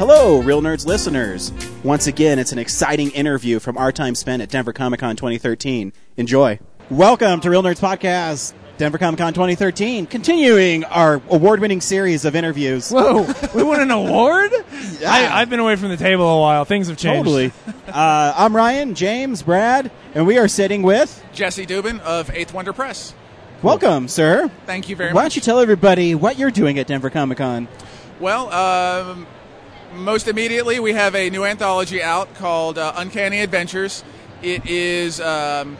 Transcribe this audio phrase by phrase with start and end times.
[0.00, 1.52] Hello, Reel Nerds listeners.
[1.84, 5.92] Once again, it's an exciting interview from our time spent at Denver Comic Con 2013.
[6.16, 6.58] Enjoy.
[6.88, 12.34] Welcome to Reel Nerds Podcast, Denver Comic Con 2013, continuing our award winning series of
[12.34, 12.90] interviews.
[12.90, 14.52] Whoa, we won an award?
[15.06, 16.64] I, I've been away from the table a while.
[16.64, 17.26] Things have changed.
[17.26, 17.52] Totally.
[17.86, 21.22] Uh, I'm Ryan, James, Brad, and we are sitting with.
[21.34, 23.12] Jesse Dubin of Eighth Wonder Press.
[23.62, 24.50] Welcome, sir.
[24.64, 25.14] Thank you very much.
[25.14, 27.68] Why don't you tell everybody what you're doing at Denver Comic Con?
[28.18, 29.26] well, um,
[29.94, 34.04] most immediately, we have a new anthology out called uh, Uncanny Adventures.
[34.42, 35.76] It is um,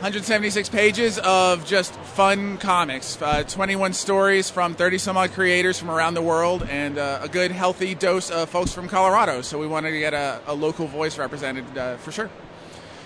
[0.00, 5.90] 176 pages of just fun comics, uh, 21 stories from 30 some odd creators from
[5.90, 9.42] around the world, and uh, a good, healthy dose of folks from Colorado.
[9.42, 12.30] So we wanted to get a, a local voice represented uh, for sure.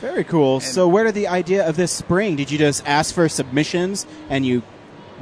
[0.01, 0.59] Very cool.
[0.59, 2.35] so, where did the idea of this spring?
[2.35, 4.63] Did you just ask for submissions and you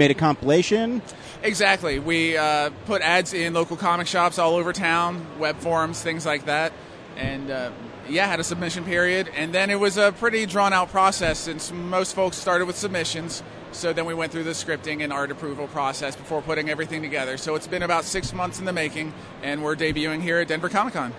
[0.00, 1.02] made a compilation?
[1.42, 1.98] Exactly.
[1.98, 6.46] We uh, put ads in local comic shops all over town, web forums, things like
[6.46, 6.72] that.
[7.16, 7.70] And uh,
[8.08, 9.30] yeah, had a submission period.
[9.36, 13.42] And then it was a pretty drawn out process since most folks started with submissions.
[13.72, 17.36] So then we went through the scripting and art approval process before putting everything together.
[17.36, 19.12] So it's been about six months in the making,
[19.42, 21.12] and we're debuting here at Denver Comic Con.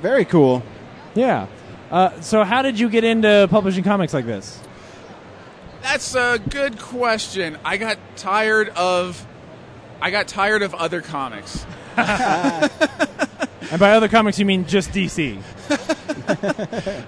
[0.00, 0.62] Very cool.
[1.14, 1.46] Yeah.
[1.90, 4.60] Uh, so, how did you get into publishing comics like this?
[5.82, 7.58] That's a good question.
[7.64, 9.26] I got tired of.
[10.02, 11.66] I got tired of other comics.
[13.70, 15.40] And by other comics, you mean just DC.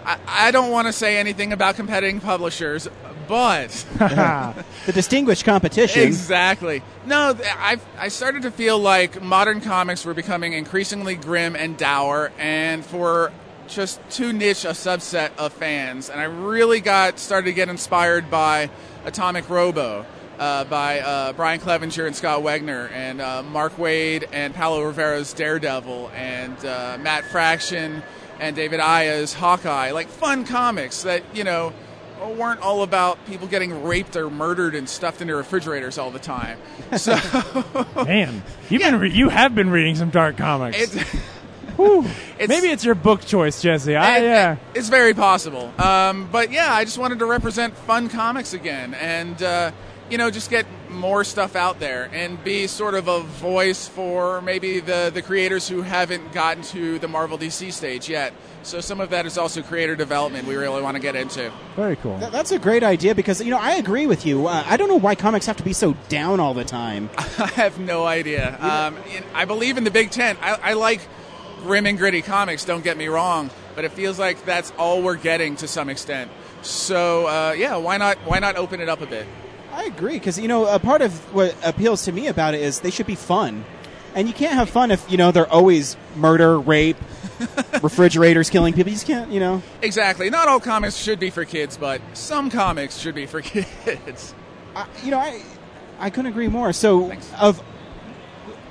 [0.06, 2.86] I, I don't want to say anything about competing publishers,
[3.26, 6.02] but The distinguished competition.
[6.04, 6.82] exactly.
[7.04, 12.30] No, I I started to feel like modern comics were becoming increasingly grim and dour,
[12.38, 13.32] and for
[13.68, 16.10] just too niche a subset of fans.
[16.10, 18.70] And I really got started to get inspired by
[19.04, 20.06] Atomic Robo.
[20.38, 25.32] Uh, by uh, Brian Clevenger and Scott Wegener, and uh, Mark Waid and Paolo Rivera's
[25.34, 28.02] Daredevil, and uh, Matt Fraction
[28.40, 29.92] and David Aja's Hawkeye.
[29.92, 31.72] Like fun comics that, you know,
[32.36, 36.58] weren't all about people getting raped or murdered and stuffed into refrigerators all the time.
[36.96, 37.14] So
[38.04, 40.96] Man, you've been re- you have been reading some dark comics.
[41.84, 43.96] It's- Maybe it's your book choice, Jesse.
[43.96, 44.56] I, it- yeah.
[44.74, 45.72] it's very possible.
[45.80, 49.72] Um, but yeah, I just wanted to represent fun comics again and, uh,
[50.10, 54.42] you know, just get more stuff out there and be sort of a voice for
[54.42, 58.34] maybe the, the creators who haven't gotten to the Marvel DC stage yet.
[58.62, 61.50] So some of that is also creator development we really want to get into.
[61.76, 62.18] Very cool.
[62.18, 64.46] Th- That's a great idea because, you know, I agree with you.
[64.48, 67.08] Uh, I don't know why comics have to be so down all the time.
[67.18, 68.56] I have no idea.
[68.60, 68.98] Um,
[69.34, 70.36] I believe in the Big Ten.
[70.42, 71.00] I, I like
[71.62, 72.64] grim and gritty comics.
[72.64, 76.30] Don't get me wrong, but it feels like that's all we're getting to some extent.
[76.62, 78.18] So uh, yeah, why not?
[78.18, 79.26] Why not open it up a bit?
[79.72, 82.80] I agree because, you know, a part of what appeals to me about it is
[82.80, 83.64] they should be fun.
[84.14, 86.98] And you can't have fun if, you know, they're always murder, rape,
[87.82, 88.90] refrigerators killing people.
[88.90, 89.62] You just can't, you know.
[89.80, 90.28] Exactly.
[90.28, 94.34] Not all comics should be for kids, but some comics should be for kids.
[94.76, 95.42] I, you know, I
[95.98, 96.74] I couldn't agree more.
[96.74, 97.32] So, Thanks.
[97.40, 97.62] of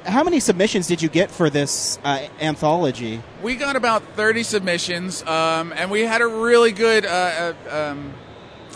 [0.06, 3.22] how many submissions did you get for this uh, anthology?
[3.42, 8.14] We got about 30 submissions, um, and we had a really good uh, uh, um,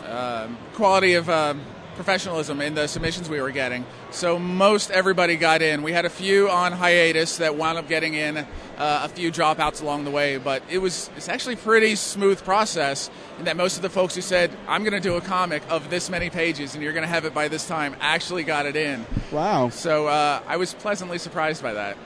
[0.06, 1.62] um quality of um
[1.96, 3.86] professionalism in the submissions we were getting.
[4.12, 5.84] So most everybody got in.
[5.84, 8.46] We had a few on hiatus that wound up getting in, uh,
[8.78, 13.10] a few dropouts along the way, but it was it's actually pretty smooth process.
[13.40, 15.90] In that most of the folks who said, "I'm going to do a comic of
[15.90, 18.76] this many pages and you're going to have it by this time," actually got it
[18.76, 19.06] in.
[19.32, 19.70] Wow.
[19.70, 21.98] So uh, I was pleasantly surprised by that.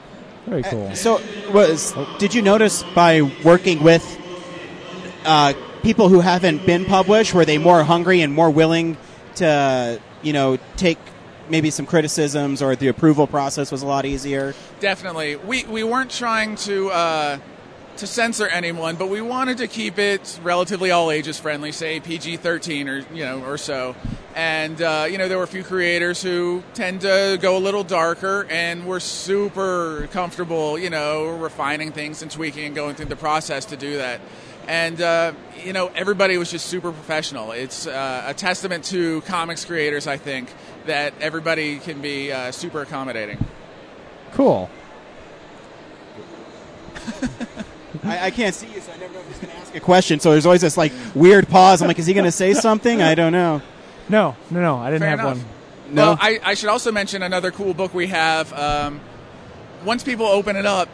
[0.46, 0.96] Very cool.
[0.96, 1.22] So,
[1.54, 4.04] was did you notice by working with
[5.26, 8.98] uh, people who haven't been published, were they more hungry and more willing
[9.40, 10.97] to, you know, take
[11.50, 14.53] maybe some criticisms, or the approval process was a lot easier?
[14.80, 15.36] Definitely.
[15.36, 17.40] We we weren't trying to uh,
[17.97, 22.38] to censor anyone, but we wanted to keep it relatively all ages friendly, say PG
[22.38, 23.96] thirteen or you know or so.
[24.36, 27.84] And uh, you know there were a few creators who tend to go a little
[27.84, 33.16] darker, and we're super comfortable, you know, refining things and tweaking and going through the
[33.16, 34.22] process to do that.
[34.70, 35.34] And uh,
[35.66, 37.54] you know everybody was just super professional.
[37.54, 40.54] It's uh, a testament to comics creators, I think,
[40.86, 43.44] that everybody can be uh, super accommodating.
[44.34, 44.70] Cool.
[48.04, 49.80] I, I can't see you, so I never know if he's going to ask a
[49.80, 50.20] question.
[50.20, 51.82] So there's always this like weird pause.
[51.82, 53.02] I'm like, is he going to say something?
[53.02, 53.64] I don't know.
[54.08, 54.78] No, no, no.
[54.78, 55.38] I didn't Fair have enough.
[55.38, 55.96] one.
[55.96, 56.02] No.
[56.10, 58.54] Well, I, I should also mention another cool book we have.
[58.54, 59.02] Um,
[59.84, 60.90] once people open it up,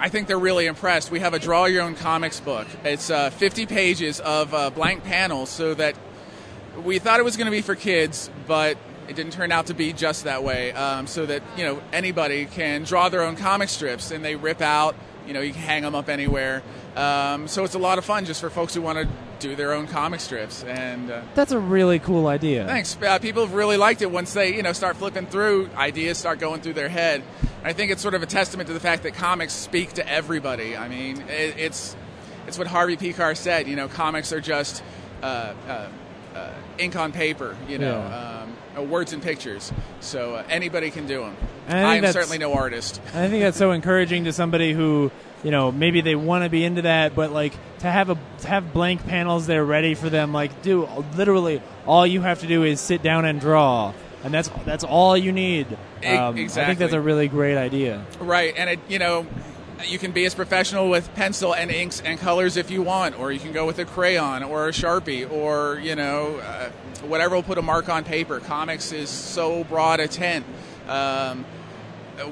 [0.00, 1.10] I think they're really impressed.
[1.10, 2.68] We have a draw your own comics book.
[2.84, 5.96] It's uh, 50 pages of uh, blank panels, so that
[6.84, 8.78] we thought it was going to be for kids, but
[9.08, 10.72] it didn't turn out to be just that way.
[10.72, 14.60] Um, so that you know anybody can draw their own comic strips, and they rip
[14.60, 14.94] out
[15.26, 16.62] You know, you can hang them up anywhere.
[16.96, 19.72] Um, so it's a lot of fun just for folks who want to do their
[19.72, 20.64] own comic strips.
[20.64, 22.66] And uh, That's a really cool idea.
[22.66, 22.96] thanks.
[23.00, 26.38] Uh, people have really liked it once they, you know, start flipping through ideas, start
[26.38, 27.22] going through their head.
[27.64, 30.76] I think it's sort of a testament to the fact that comics speak to everybody.
[30.76, 31.96] I mean, it, it's
[32.46, 33.68] it's what Harvey Pekar said.
[33.68, 34.82] You know, comics are just
[35.22, 35.88] uh, uh,
[36.34, 37.56] uh, ink on paper.
[37.68, 37.98] You know.
[37.98, 38.42] Yeah.
[38.42, 41.36] Um, uh, words and pictures, so uh, anybody can do them.
[41.68, 43.00] I, I am certainly no artist.
[43.08, 45.10] I think that's so encouraging to somebody who,
[45.44, 48.48] you know, maybe they want to be into that, but like to have a to
[48.48, 50.32] have blank panels there ready for them.
[50.32, 53.92] Like, do literally all you have to do is sit down and draw,
[54.24, 55.66] and that's that's all you need.
[56.04, 58.04] Um, I think that's a really great idea.
[58.20, 59.26] Right, and it, you know,
[59.86, 63.30] you can be as professional with pencil and inks and colors if you want, or
[63.30, 66.70] you can go with a crayon or a sharpie, or you know, uh,
[67.06, 68.40] whatever will put a mark on paper.
[68.40, 70.44] Comics is so broad a tent.
[70.88, 71.44] Um,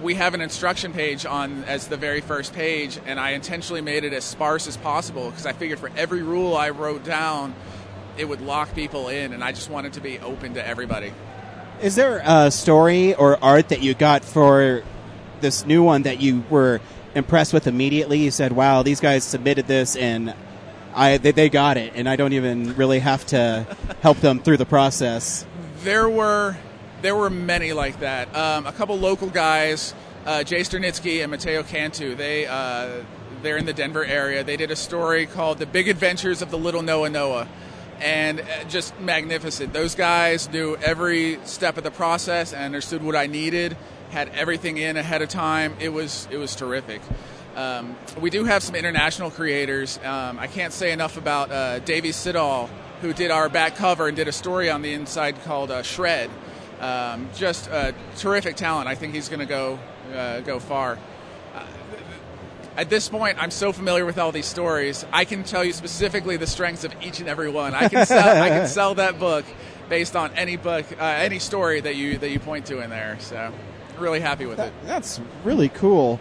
[0.03, 4.05] we have an instruction page on as the very first page, and I intentionally made
[4.05, 7.55] it as sparse as possible because I figured for every rule I wrote down,
[8.17, 11.13] it would lock people in, and I just wanted to be open to everybody.
[11.83, 14.83] Is there a story or art that you got for
[15.41, 16.81] this new one that you were
[17.15, 18.19] impressed with immediately?
[18.19, 20.35] You said, "Wow, these guys submitted this, and
[20.95, 23.67] I they, they got it, and I don't even really have to
[24.01, 25.45] help them through the process."
[25.85, 26.57] There were
[27.03, 28.35] there were many like that.
[28.35, 29.95] Um, a couple local guys,
[30.25, 32.15] uh, Jay Sternitsky and Mateo Cantu.
[32.15, 33.03] They uh,
[33.43, 34.43] they're in the Denver area.
[34.43, 37.49] They did a story called "The Big Adventures of the Little Noah Noah,"
[38.01, 39.73] and uh, just magnificent.
[39.73, 43.77] Those guys knew every step of the process and understood what I needed.
[44.11, 45.75] Had everything in ahead of time.
[45.81, 47.03] It was it was terrific.
[47.57, 49.99] Um, we do have some international creators.
[50.05, 52.69] Um, I can't say enough about uh, Davey Siddall,
[53.01, 56.31] who did our back cover and did a story on the inside called uh, Shred.
[56.81, 58.89] Um, just uh, terrific talent.
[58.89, 59.79] I think he's going to go
[60.15, 60.99] uh, go far.
[61.55, 61.65] Uh,
[62.77, 65.07] At this point, I'm so familiar with all these stories.
[65.13, 67.75] I can tell you specifically the strengths of each and every one.
[67.75, 68.43] I can sell.
[68.43, 69.45] I can sell that book
[69.89, 73.17] based on any book, uh, any story that you that you point to in there.
[73.21, 73.53] So,
[73.99, 74.73] really happy with it.
[74.85, 76.21] That's really cool.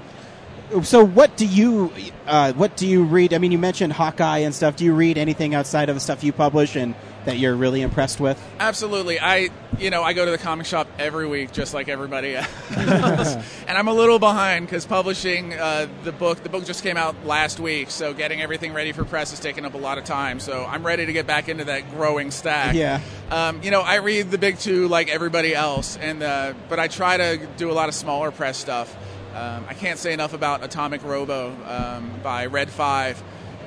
[0.84, 1.92] So, what do you
[2.25, 3.34] uh, what do you read?
[3.34, 4.78] I mean, you mentioned Hawkeye and stuff.
[4.78, 8.19] Do you read anything outside of the stuff you publish and that you're really impressed
[8.19, 8.42] with?
[8.60, 9.19] Absolutely.
[9.19, 12.48] I, you know, I go to the comic shop every week, just like everybody else,
[13.68, 16.42] and I'm a little behind because publishing uh, the book.
[16.44, 19.66] The book just came out last week, so getting everything ready for press is taking
[19.66, 20.39] up a lot of time.
[20.39, 22.75] So I'm ready to get back into that growing stack.
[22.75, 23.01] Yeah.
[23.31, 26.88] Um, you know, I read the big two like everybody else, and uh, but I
[26.88, 28.95] try to do a lot of smaller press stuff.
[29.33, 33.21] Um, I can't say enough about Atomic Robo um, by Red Five.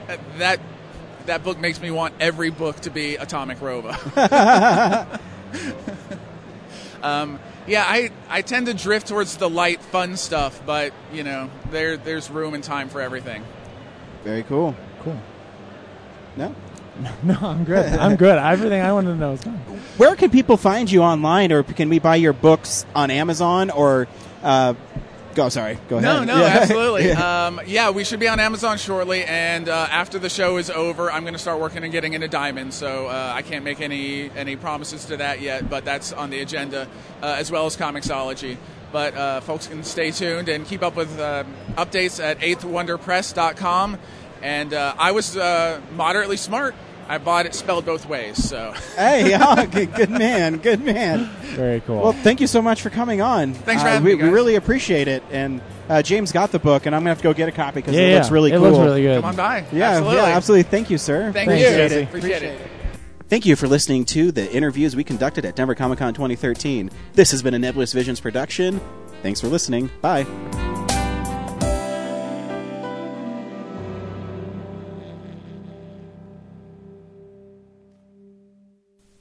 [0.09, 0.61] Uh, That
[1.29, 3.89] that book makes me want every book to be Atomic Robo.
[7.03, 11.51] um, yeah, I, I tend to drift towards the light, fun stuff, but you know,
[11.71, 13.45] there there's room and time for everything.
[14.25, 14.75] Very cool.
[15.03, 15.19] Cool.
[16.37, 16.55] No.
[17.23, 17.87] No, I'm good.
[17.87, 18.39] I'm good.
[18.39, 19.55] Everything I wanted to know is gone.
[19.99, 23.71] Where can people find you online, or can we buy your books on Amazon?
[23.71, 24.09] Or
[24.43, 24.75] uh,
[25.39, 26.27] go, sorry, go No, ahead.
[26.27, 26.47] no, Yeah.
[26.47, 27.07] absolutely.
[27.09, 27.47] Yeah.
[27.47, 31.11] Um, yeah, we should be on Amazon shortly, and uh, after the show is over,
[31.13, 32.75] I'm going to start working and getting into Diamond.
[32.75, 36.41] So uh, I can't make any any promises to that yet, but that's on the
[36.41, 36.89] agenda,
[37.23, 38.57] uh, as well as Comixology.
[38.91, 41.45] But uh, folks can stay tuned and keep up with uh,
[41.77, 43.99] updates at eighthwonderpress.com.
[44.43, 46.75] And uh, I was uh, moderately smart.
[47.09, 48.37] I bought it spelled both ways.
[48.43, 51.25] So hey, oh, good, good man, good man.
[51.55, 52.03] Very cool.
[52.03, 53.55] Well, thank you so much for coming on.
[53.55, 54.29] Thanks for Uh, having we, me, guys.
[54.29, 55.23] We really appreciate it.
[55.31, 57.77] And uh, James got the book, and I'm gonna have to go get a copy
[57.81, 58.15] because yeah, it yeah.
[58.17, 58.71] looks really it cool.
[58.71, 59.21] looks really good.
[59.23, 59.65] come on by.
[59.73, 60.17] Yeah, absolutely.
[60.17, 60.63] yeah, absolutely.
[60.65, 61.33] Thank you, sir.
[61.33, 61.77] Thank Thanks, you.
[61.77, 62.03] Jesse.
[62.03, 62.61] Appreciate it.
[63.29, 66.91] Thank you for listening to the interviews we conducted at Denver Comic Con 2013.
[67.13, 68.81] This has been a Nebulous Visions production.
[69.23, 69.91] Thanks for listening.
[70.01, 70.68] Bye.